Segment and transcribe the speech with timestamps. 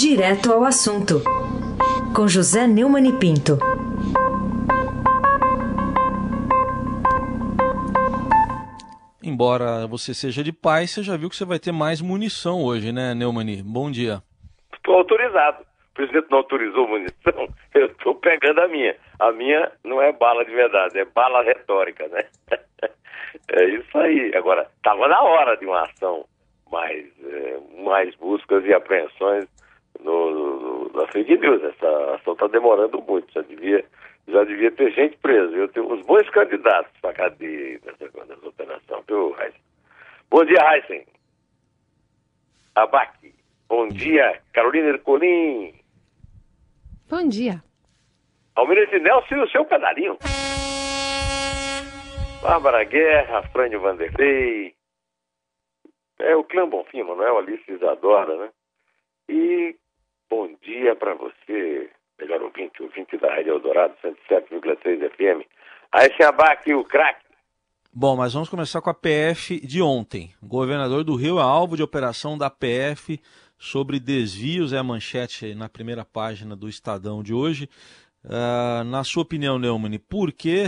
[0.00, 1.24] Direto ao assunto,
[2.14, 3.58] com José Neumann e Pinto.
[9.20, 12.92] Embora você seja de paz, você já viu que você vai ter mais munição hoje,
[12.92, 13.60] né, Neumani?
[13.60, 14.22] Bom dia.
[14.72, 15.64] Estou autorizado.
[15.90, 18.94] O presidente não autorizou munição, eu estou pegando a minha.
[19.18, 22.24] A minha não é bala de verdade, é bala retórica, né?
[23.50, 24.32] É isso aí.
[24.36, 26.24] Agora, estava na hora de uma ação
[26.70, 29.46] mais, é, mais buscas e apreensões
[30.00, 31.62] no, no, na fake news.
[31.62, 33.32] Essa ação está demorando muito.
[33.32, 33.84] Já devia,
[34.26, 35.54] já devia ter gente presa.
[35.54, 39.60] Eu tenho uns bons candidatos para cadeia nessa, nessa operação, viu, Heisen?
[40.30, 41.06] Bom dia, Heisen.
[42.74, 43.34] Abaque.
[43.68, 45.74] Bom dia, Carolina Ercolim.
[47.08, 47.62] Bom dia.
[48.54, 50.18] Almirante Nelson e o seu pedalinho.
[52.42, 54.74] Bárbara Guerra, Frânio Vanderlei,
[56.18, 58.50] é o clã Bonfim, Manuel Alice Isadora, né?
[59.28, 59.76] E
[60.30, 65.46] bom dia para você, melhor ouvinte, ouvinte da Rádio Eldorado, 107,3 FM.
[65.92, 67.26] Aí se abaque o craque.
[67.92, 70.32] Bom, mas vamos começar com a PF de ontem.
[70.40, 73.20] O governador do Rio é alvo de operação da PF
[73.58, 77.68] sobre desvios, é a manchete na primeira página do Estadão de hoje.
[78.24, 80.66] Uh, na sua opinião, Neumann, por que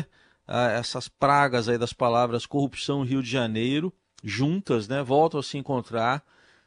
[0.49, 5.57] uh, essas pragas aí das palavras corrupção Rio de Janeiro juntas, né, voltam a se
[5.57, 6.23] encontrar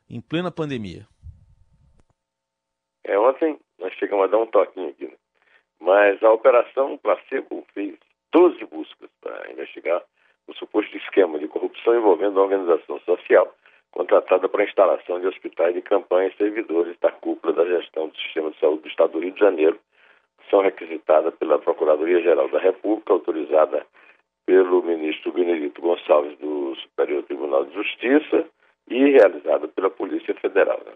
[0.10, 1.08] em plena pandemia.
[3.06, 5.16] É, ontem nós chegamos a dar um toquinho aqui, né?
[5.80, 7.96] mas a Operação Placebo fez
[8.32, 10.02] 12 buscas para investigar
[10.48, 13.54] o suposto esquema de corrupção envolvendo a organização social
[13.94, 18.18] contratada para a instalação de hospitais de campanha e servidores da cúpula da gestão do
[18.18, 19.80] sistema de saúde do Estado do Rio de Janeiro,
[20.50, 23.86] são requisitadas pela Procuradoria-Geral da República, autorizada
[24.46, 28.46] pelo ministro Benedito Gonçalves do Superior Tribunal de Justiça
[28.90, 30.82] e realizada pela Polícia Federal.
[30.86, 30.94] Né?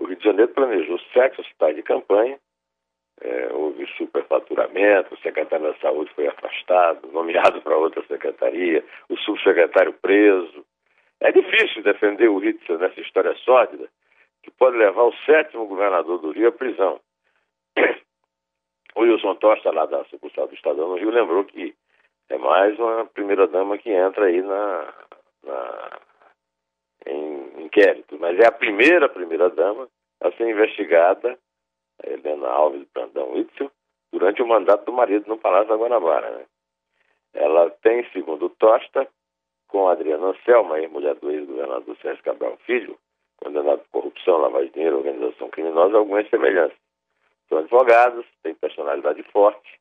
[0.00, 2.38] O Rio de Janeiro planejou sete hospitais de campanha,
[3.20, 9.92] é, houve superfaturamento, o secretário da Saúde foi afastado, nomeado para outra secretaria, o subsecretário
[9.92, 10.64] preso.
[11.20, 13.90] É difícil defender o Ritzel nessa história sórdida,
[14.42, 16.98] que pode levar o sétimo governador do Rio à prisão.
[18.96, 21.74] O Wilson Tosta, lá da sucursal do Estadão no Rio, lembrou que
[22.28, 24.94] é mais uma primeira-dama que entra aí na,
[25.44, 26.00] na,
[27.70, 28.18] inquérito.
[28.18, 29.88] Mas é a primeira primeira-dama
[30.20, 31.38] a ser investigada,
[32.04, 33.70] a Helena Alves Brandão Itzel,
[34.12, 36.30] durante o mandato do marido no Palácio da Guanabara.
[36.30, 36.44] Né?
[37.34, 39.08] Ela tem, segundo Tosta,
[39.68, 42.98] com Adriana Anselma, mulher do ex-governador Sérgio Cabral Filho,
[43.36, 46.76] condenado por corrupção, lavagem de dinheiro, organização criminosa, algumas semelhanças.
[47.48, 49.80] São advogados, têm personalidade forte,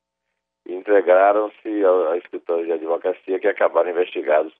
[0.66, 4.53] entregaram-se a, a escritório de advocacia que acabaram investigados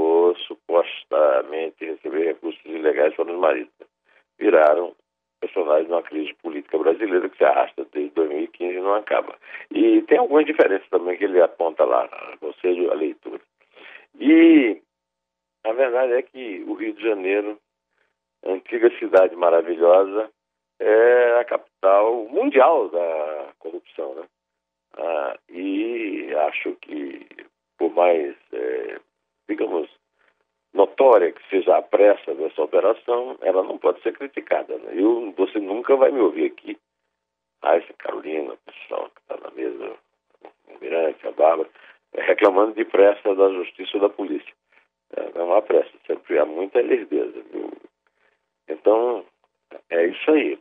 [0.00, 3.70] por supostamente receber recursos ilegais para os maridos.
[4.38, 4.94] Viraram
[5.38, 9.36] personagens de uma crise política brasileira que se arrasta desde 2015 e não acaba.
[9.70, 13.42] E tem algumas diferenças também que ele aponta lá, aconselho a leitura.
[14.18, 14.80] E
[15.64, 17.58] a verdade é que o Rio de Janeiro,
[18.42, 20.30] antiga cidade maravilhosa,
[20.78, 24.22] é a capital mundial da corrupção, né?
[24.96, 27.26] Ah, e acho que,
[27.76, 28.34] por mais,
[31.00, 34.76] notória que seja a pressa dessa operação, ela não pode ser criticada.
[34.76, 34.92] Né?
[34.94, 36.78] Eu, você nunca vai me ouvir aqui,
[37.62, 39.96] a essa Carolina, o pessoal que está na mesa,
[40.68, 41.68] o Mirante, a Bárbara,
[42.12, 44.52] é, reclamando de pressa da justiça ou da polícia.
[45.16, 47.42] É, não há pressa, sempre há muita lerdeza.
[48.68, 49.24] Então,
[49.88, 50.58] é isso aí.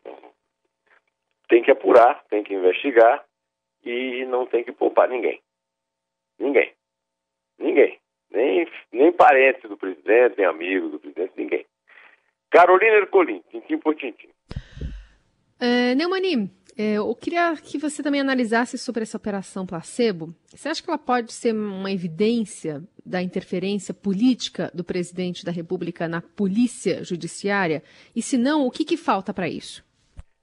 [1.47, 3.25] Tem que apurar, tem que investigar,
[3.83, 5.09] e não tem que poupar.
[5.09, 5.41] Ninguém.
[6.38, 6.73] Ninguém.
[8.59, 11.65] Nem, nem parente do presidente, nem amigo do presidente, ninguém.
[12.49, 14.29] Carolina Ercolim, tintim por tintim.
[15.61, 20.33] É, Neumani, é, eu queria que você também analisasse sobre essa operação placebo.
[20.47, 26.07] Você acha que ela pode ser uma evidência da interferência política do presidente da República
[26.07, 27.83] na polícia judiciária?
[28.15, 29.83] E se não, o que, que falta para isso?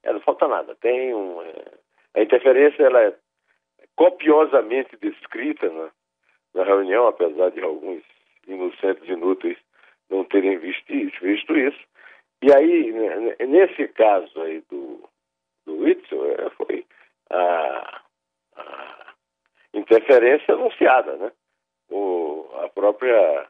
[0.02, 0.76] É, não falta nada.
[0.76, 1.64] Tem um, é,
[2.14, 3.14] a interferência ela é
[3.96, 5.90] copiosamente descrita na,
[6.56, 8.02] na reunião, apesar de alguns
[8.48, 9.58] inocentes inúteis
[10.08, 11.78] não terem visto isso, visto isso.
[12.42, 12.92] E aí,
[13.46, 15.06] nesse caso aí do,
[15.66, 16.86] do Whitson, é, foi
[17.30, 18.02] a,
[18.56, 19.14] a,
[19.74, 21.32] interferência anunciada, né?
[21.90, 23.48] O, a própria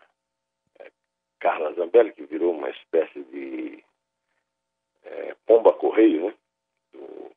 [0.81, 0.91] é,
[1.39, 3.85] Carla Zambelli, que virou uma espécie de
[5.05, 6.35] é, pomba correio, né?
[6.93, 7.31] Do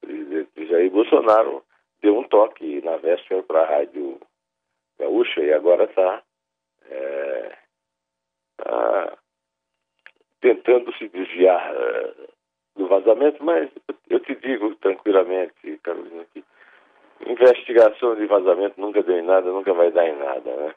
[0.00, 1.64] presidente Jair Bolsonaro,
[2.02, 4.20] deu um toque na véspera para a Rádio
[4.98, 6.22] Gaúcha e agora está
[6.90, 7.52] é,
[8.56, 9.18] tá
[10.40, 12.14] tentando se desviar é,
[12.76, 13.70] do vazamento, mas
[14.08, 16.44] eu te digo tranquilamente, Carolina, que
[17.26, 20.74] investigação de vazamento nunca deu em nada, nunca vai dar em nada, né?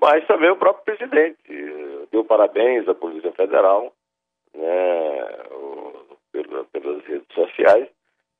[0.00, 1.38] Mas também o próprio presidente
[2.10, 3.92] deu parabéns à Polícia Federal,
[4.54, 5.24] né,
[6.72, 7.88] pelas redes sociais,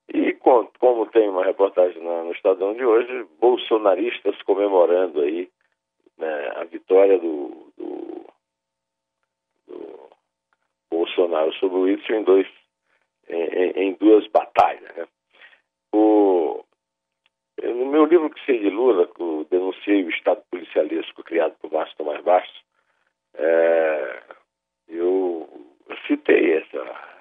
[0.09, 5.51] e com, como tem uma reportagem no Estadão de hoje, bolsonaristas comemorando aí
[6.19, 8.27] né, a vitória do, do,
[9.67, 10.11] do,
[10.91, 12.47] Bolsonaro sobre o Whitson em, dois,
[13.29, 14.95] em, em duas batalhas.
[14.97, 15.07] Né?
[15.93, 16.65] O,
[17.63, 21.73] no meu livro que sei de Lula, que eu denunciei o Estado policialesco criado por
[21.73, 22.63] Márcio Tomás Bastos,
[23.35, 24.23] é,
[24.89, 25.49] eu
[26.07, 27.14] citei essa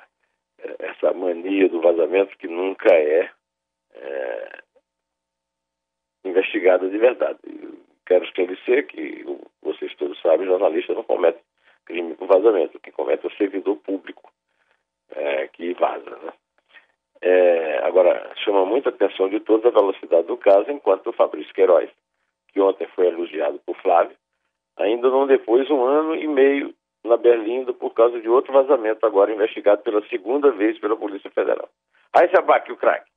[0.79, 3.29] essa mania do vazamento que nunca é,
[3.93, 4.59] é
[6.25, 7.39] investigada de verdade.
[8.05, 9.25] Quero esclarecer que,
[9.61, 11.39] vocês todos sabem, jornalista não comete
[11.85, 12.79] crime por vazamento.
[12.79, 14.31] Quem comete é o servidor público
[15.11, 16.09] é, que vaza.
[16.09, 16.33] Né?
[17.21, 21.89] É, agora, chama muita atenção de toda a velocidade do caso, enquanto o Fabrício Queiroz,
[22.49, 24.15] que ontem foi elogiado por Flávio,
[24.77, 29.33] ainda não depois um ano e meio na Berlinda por causa de outro vazamento agora
[29.33, 31.69] investigado pela segunda vez pela Polícia Federal.
[32.13, 33.11] Aí se abaque o craque.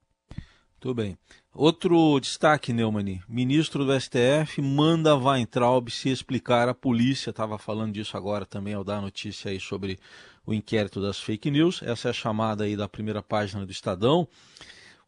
[0.80, 1.16] Tudo bem.
[1.54, 3.20] Outro destaque, Neumann.
[3.28, 7.30] Ministro do STF manda Weintraub se explicar à polícia.
[7.30, 9.98] Estava falando disso agora também ao dar a notícia aí sobre
[10.46, 11.82] o inquérito das fake news.
[11.82, 14.28] Essa é a chamada aí da primeira página do Estadão.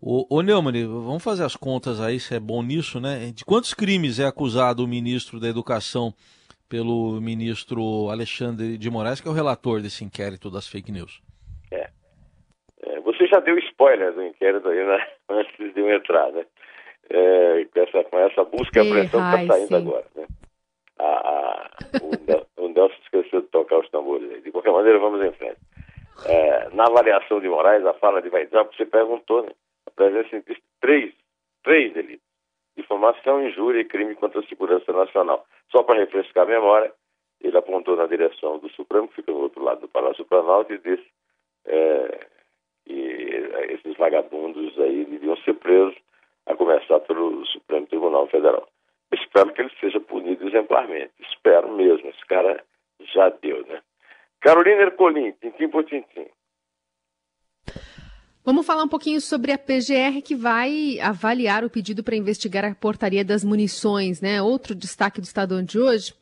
[0.01, 3.31] Ô, ô vamos fazer as contas aí, se é bom nisso, né?
[3.35, 6.15] De quantos crimes é acusado o ministro da Educação
[6.69, 11.23] pelo ministro Alexandre de Moraes, que é o relator desse inquérito das fake news.
[11.71, 11.89] É.
[12.83, 15.07] é você já deu spoiler do inquérito aí, né?
[15.29, 16.45] Antes de eu entrar, né?
[17.11, 19.75] É, com, essa, com essa busca e apreensão que está saindo sim.
[19.75, 20.27] agora, né?
[20.99, 21.71] A, a,
[22.03, 24.43] o, o Nelson esqueceu de tocar os tambores aí.
[24.43, 25.59] De qualquer maneira, vamos em frente.
[26.27, 29.53] É, na avaliação de Moraes, a fala de Weizsäcker, você perguntou, né?
[29.87, 31.15] A presença de três,
[31.63, 32.28] três delitos.
[32.79, 35.45] Difamação, injúria e crime contra a segurança nacional.
[35.73, 36.93] Só para refrescar a memória,
[37.41, 40.79] ele apontou na direção do Supremo, que fica do outro lado do Palácio Planalto, e
[40.79, 41.07] disse
[41.67, 42.27] é,
[42.87, 45.97] que esses vagabundos aí deviam ser presos,
[46.47, 48.67] a começar pelo Supremo Tribunal Federal.
[49.13, 51.13] Espero que ele seja punido exemplarmente.
[51.21, 52.09] Espero mesmo.
[52.09, 52.63] Esse cara
[53.01, 53.83] já deu, né?
[54.41, 56.27] Carolina Ercolim, tintim por tintim.
[58.49, 62.75] Vamos falar um pouquinho sobre a PGR que vai avaliar o pedido para investigar a
[62.75, 64.41] portaria das munições, né?
[64.41, 66.15] Outro destaque do Estadão de hoje.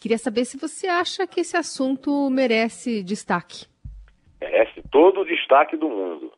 [0.00, 3.66] Queria saber se você acha que esse assunto merece destaque.
[4.40, 6.32] Merece todo o destaque do mundo.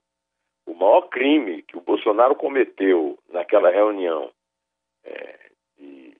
[0.67, 4.33] O maior crime que o Bolsonaro cometeu naquela reunião
[5.05, 5.39] é,
[5.79, 6.13] de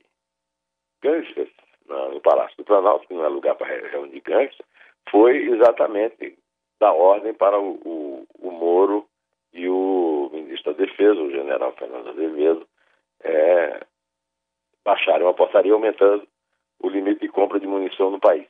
[1.03, 1.51] gangsters
[1.89, 4.69] no Palácio do Planalto, que não é lugar para reunir gangsters,
[5.11, 6.39] foi exatamente
[6.79, 9.06] dar ordem para o, o, o Moro
[11.13, 12.67] o general Fernando Azevedo,
[13.23, 13.81] é,
[14.85, 16.27] baixaram uma portaria aumentando
[16.81, 18.47] o limite de compra de munição no país.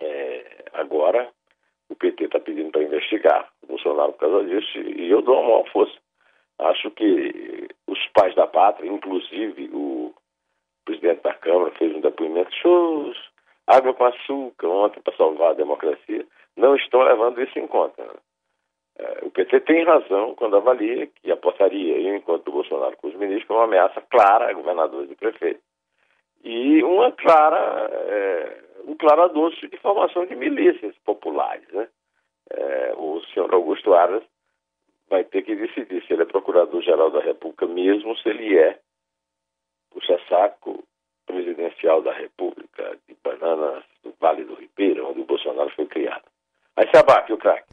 [0.00, 1.30] É, agora,
[1.88, 5.48] o PT está pedindo para investigar o Bolsonaro por causa disso e eu dou uma
[5.48, 5.98] maior força.
[6.58, 10.14] Acho que os pais da pátria, inclusive o
[10.84, 13.16] presidente da Câmara, fez um depoimento, shows,
[13.66, 16.26] água com açúcar ontem para salvar a democracia,
[16.56, 18.04] não estão levando isso em conta.
[18.98, 23.14] É, o PT tem razão quando avalia que a portaria e o Bolsonaro com os
[23.14, 25.62] ministros foi uma ameaça clara a governadores e prefeitos.
[26.42, 31.66] E uma clara, é, um claro anúncio de formação de milícias populares.
[31.72, 31.88] Né?
[32.50, 34.24] É, o senhor Augusto Aras
[35.08, 38.78] vai ter que decidir se ele é procurador-geral da República mesmo, se ele é
[39.90, 40.84] puxa-saco
[41.24, 46.24] presidencial da República de Bananas do Vale do Ribeira, onde o Bolsonaro foi criado.
[46.76, 47.68] Aí se abate o craque.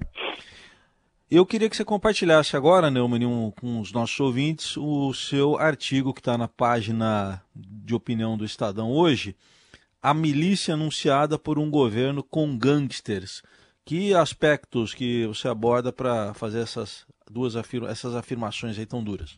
[1.30, 6.14] Eu queria que você compartilhasse agora, Neumann, um, com os nossos ouvintes, o seu artigo
[6.14, 9.36] que está na página de opinião do Estadão hoje,
[10.04, 13.42] a milícia anunciada por um governo com gangsters.
[13.84, 19.36] Que aspectos que você aborda para fazer essas duas afirma essas afirmações aí tão duras?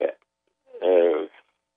[0.00, 0.14] É,
[0.80, 1.28] é,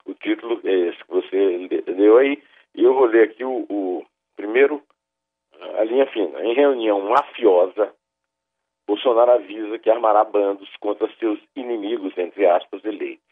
[0.05, 2.41] o título é esse que você leu aí,
[2.73, 4.05] e eu vou ler aqui o, o
[4.37, 4.81] primeiro,
[5.79, 6.41] a linha fina.
[6.45, 7.93] Em reunião mafiosa
[8.87, 13.25] Bolsonaro avisa que armará bandos contra seus inimigos, entre aspas, eleitos.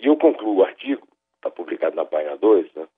[0.00, 1.06] E eu concluo o artigo,
[1.36, 2.88] está publicado na página 2 né,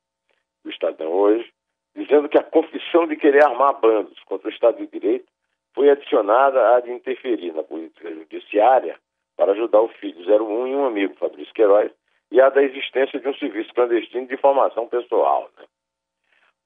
[0.65, 1.53] do Estadão hoje,
[1.95, 5.27] dizendo que a confissão de querer armar bandos contra o Estado de Direito
[5.75, 8.99] foi adicionada à de interferir na política judiciária
[9.37, 11.93] para ajudar o filho 01 e um amigo, Fabrício Queiroz,
[12.31, 15.51] e a da existência de um serviço clandestino de informação pessoal.
[15.57, 15.65] Né?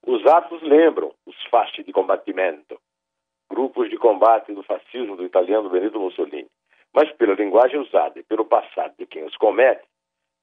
[0.06, 2.80] Os atos lembram os fastes de combatimento,
[3.50, 6.46] grupos de combate do fascismo do italiano Benito Mussolini,
[6.94, 9.82] mas pela linguagem usada e pelo passado de quem os comete,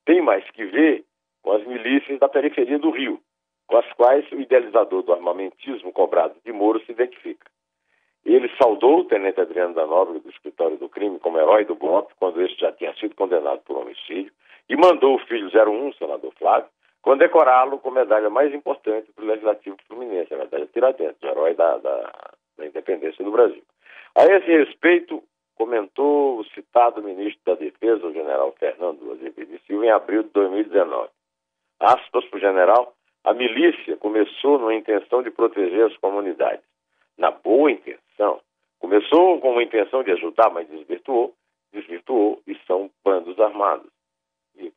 [0.05, 1.05] tem mais que ver
[1.41, 3.19] com as milícias da periferia do Rio,
[3.67, 7.45] com as quais o idealizador do armamentismo cobrado de Moro se identifica.
[8.25, 12.13] Ele saudou o tenente Adriano da Nóbrega do escritório do crime como herói do golpe,
[12.19, 14.31] quando este já tinha sido condenado por homicídio,
[14.69, 16.69] e mandou o filho 01, o senador Flávio,
[17.01, 22.33] condecorá-lo com a medalha mais importante do Legislativo Fluminense, a medalha Tiradentes, herói da, da,
[22.57, 23.63] da independência do Brasil.
[24.15, 25.23] A esse respeito,
[25.55, 31.09] comentou o citado ministro da Defesa, o general Fernando Azevedo Silva, em abril de 2019.
[31.79, 36.63] Aspas para o general, a milícia começou numa intenção de proteger as comunidades.
[37.17, 38.39] Na boa intenção.
[38.79, 41.33] Começou com uma intenção de ajudar, mas desvirtuou,
[41.73, 43.91] desvirtuou e são bandos armados.
[44.55, 44.71] E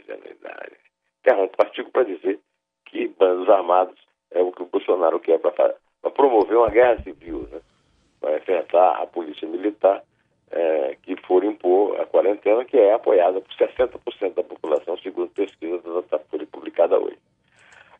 [0.00, 0.76] ingenuidade.
[1.20, 2.40] Interrompo o artigo para dizer
[2.86, 3.98] que bandos armados
[4.30, 5.52] é o que o Bolsonaro quer para
[6.10, 7.60] promover uma guerra civil, né?
[8.20, 10.02] para enfrentar a polícia militar
[10.50, 15.78] é, que for impor a quarentena, que é apoiada por 60% da população, segundo pesquisa
[15.82, 17.18] da Datafolha publicada hoje.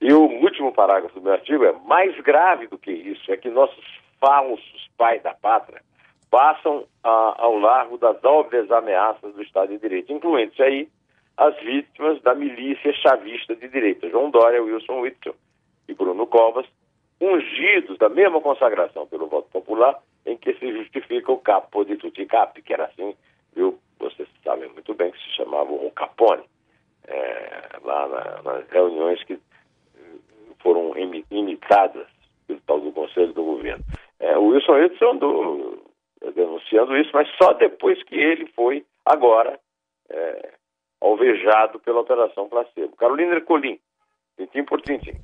[0.00, 3.48] E o último parágrafo do meu artigo é mais grave do que isso, é que
[3.48, 3.84] nossos
[4.20, 5.82] falsos pais da pátria
[6.30, 10.88] passam a, ao largo das óbvias ameaças do Estado de Direito, incluindo-se aí
[11.36, 15.34] as vítimas da milícia chavista de direita, João Dória, Wilson Witzel
[15.88, 16.66] e Bruno Covas,
[17.20, 22.60] ungidos da mesma consagração pelo voto popular em que se justifica o capo de Tuticap,
[22.60, 23.14] que era assim,
[23.54, 23.78] viu?
[23.98, 26.44] Vocês sabem muito bem que se chamava o Capone,
[27.06, 29.38] é, lá na, nas reuniões que
[30.60, 30.92] foram
[31.30, 32.06] imitadas
[32.46, 33.84] pelo tal do Conselho do Governo.
[34.18, 35.84] É, o Wilson Edson andou
[36.34, 39.58] denunciando isso, mas só depois que ele foi, agora,
[40.08, 40.54] é,
[41.00, 42.96] alvejado pela Operação Placebo.
[42.96, 43.78] Carolina Ercolim,
[44.36, 45.14] tintim por tintim.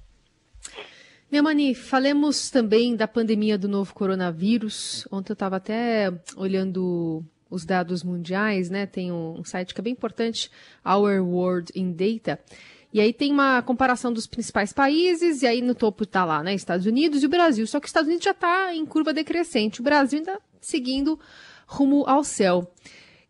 [1.30, 5.06] Neumani, falemos também da pandemia do novo coronavírus.
[5.12, 8.84] Ontem eu estava até olhando os dados mundiais, né?
[8.84, 10.50] Tem um site que é bem importante,
[10.84, 12.40] Our World in Data.
[12.92, 16.52] E aí tem uma comparação dos principais países, e aí no topo está lá, né?
[16.52, 17.64] Estados Unidos e o Brasil.
[17.64, 19.80] Só que os Estados Unidos já está em curva decrescente.
[19.80, 21.16] O Brasil ainda seguindo
[21.64, 22.68] rumo ao céu.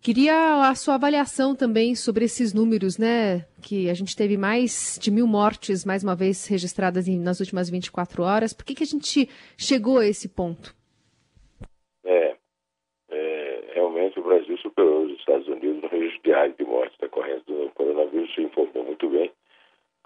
[0.02, 3.44] Queria a sua avaliação também sobre esses números, né?
[3.62, 7.68] Que a gente teve mais de mil mortes, mais uma vez, registradas em, nas últimas
[7.68, 8.54] 24 horas.
[8.54, 9.28] Por que, que a gente
[9.58, 10.74] chegou a esse ponto?
[12.02, 12.34] É,
[13.10, 17.70] é realmente o Brasil superou os Estados Unidos no registro diário de mortes decorrentes do
[17.74, 19.30] coronavírus, se informou muito bem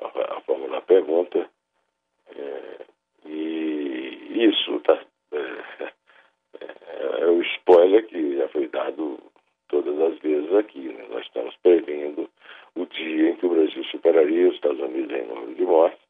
[0.00, 1.48] a, a forma da pergunta.
[2.34, 2.80] É,
[3.26, 5.38] e isso tá, é,
[6.60, 9.20] é, é o spoiler que já foi dado
[9.68, 10.88] todas as vezes aqui.
[10.88, 11.04] Né?
[11.10, 12.28] Nós estamos prevendo
[12.76, 16.00] o dia em que o Brasil superaria os Estados Unidos em número de mortes.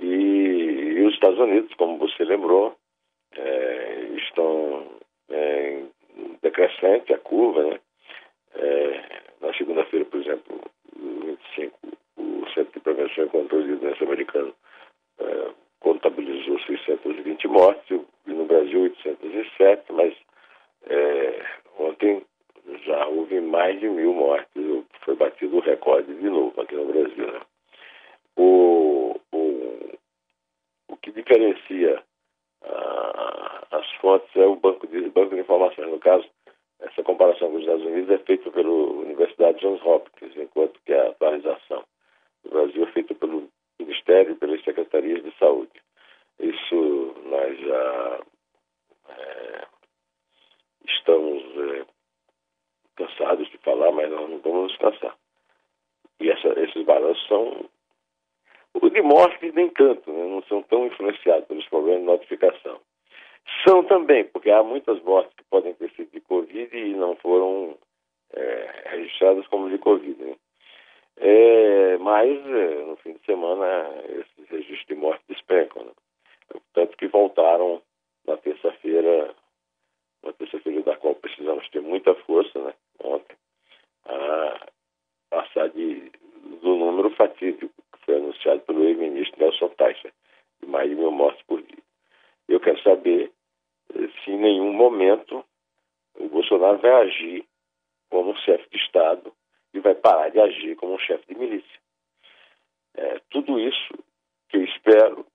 [0.00, 2.76] E, e os Estados Unidos, como você lembrou,
[3.36, 4.86] é, estão
[5.30, 5.82] é,
[6.42, 7.62] decrescente a curva.
[7.64, 7.80] Né?
[8.54, 10.60] É, na segunda-feira, por exemplo,
[10.96, 11.78] 25,
[12.16, 14.54] o Centro de Prevenção e Controle de Doença Americano
[15.18, 20.14] é, contabilizou 620 mortes, e no Brasil 807, mas
[20.86, 21.44] é,
[21.78, 22.22] ontem
[22.84, 24.48] já houve mais de mil mortes.
[25.04, 27.32] Foi batido o recorde de novo aqui no Brasil.
[27.32, 27.40] Né?
[28.36, 29.98] O, o,
[30.88, 32.02] o que diferencia
[32.62, 35.88] ah, as fontes é o banco de, banco de informações.
[35.90, 36.26] No caso,
[36.80, 41.08] essa comparação com os Estados Unidos é feita pela Universidade Johns Hopkins, enquanto que a
[41.08, 41.84] atualização
[42.42, 43.48] do Brasil é feita pelo
[44.14, 45.72] Ministério pelas Secretarias de Saúde.
[46.38, 48.20] Isso nós já
[49.08, 49.66] é,
[50.86, 51.84] estamos é,
[52.94, 55.16] cansados de falar, mas nós não vamos nos cansar.
[56.20, 57.68] E essa, esses balanços são.
[58.74, 60.26] O de morte, nem tanto, né?
[60.26, 62.80] não são tão influenciados pelos problemas de notificação.
[63.66, 67.76] São também, porque há muitas mortes que podem ter sido de Covid e não foram
[68.32, 70.22] é, registradas como de Covid.
[70.22, 70.36] Né?
[71.16, 75.84] É, mas, é, no fim de semana, esses registros de morte despencam.
[75.84, 75.92] Né?
[76.72, 77.82] Tanto que voltaram
[78.26, 79.34] na terça-feira
[80.24, 83.36] uma terça-feira da qual precisamos ter muita força, né, ontem,
[84.06, 84.66] a
[85.28, 86.10] passar de,
[86.62, 90.12] do número fatídico que foi anunciado pelo ex-ministro Nelson Teicher,
[90.62, 91.82] de mais de mil mortes por dia.
[92.48, 93.30] Eu quero saber
[93.94, 95.44] eh, se em nenhum momento
[96.18, 97.44] o Bolsonaro vai agir
[98.10, 99.32] como um chefe de Estado
[99.74, 101.80] e vai parar de agir como um chefe de milícia.
[102.96, 103.92] É, tudo isso
[104.48, 105.26] que eu espero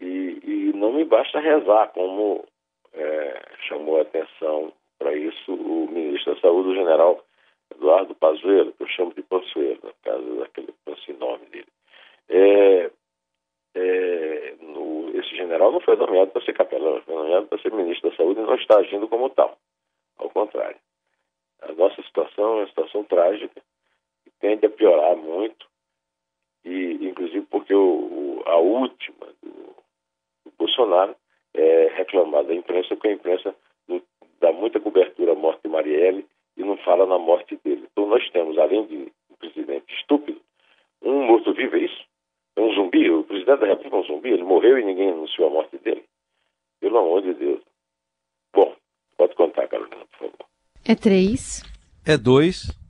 [0.00, 2.46] e, e não me basta rezar como
[2.94, 7.22] é, chamou a atenção para isso o ministro da Saúde, o general
[7.70, 10.74] Eduardo Pazuello, que eu chamo de Pazuello, por causa daquele
[11.18, 11.66] nome dele.
[12.30, 12.90] É,
[13.74, 18.10] é, no, esse general não foi nomeado para ser capelão, foi nomeado para ser ministro
[18.10, 19.58] da Saúde e não está agindo como tal.
[20.16, 20.78] Ao contrário.
[21.60, 23.60] A nossa situação é uma situação trágica,
[24.22, 25.66] que tende a piorar muito,
[26.64, 29.50] e inclusive porque o, o, a última do,
[30.44, 31.14] do, Bolsonaro
[31.54, 33.54] é reclamada da imprensa, porque a imprensa
[34.40, 37.86] dá muita cobertura à morte de Marielle e não fala na morte dele.
[37.90, 40.40] Então nós temos, além de um presidente estúpido,
[41.02, 42.04] um morto-vivo, é isso?
[42.56, 43.10] É um zumbi?
[43.10, 44.30] O presidente da República é um zumbi?
[44.30, 46.04] Ele morreu e ninguém anunciou a morte dele?
[46.80, 47.60] Pelo amor de Deus.
[48.52, 48.74] Bom,
[49.16, 50.46] pode contar, Carolina, por favor.
[50.86, 51.62] É três.
[52.06, 52.83] É dois.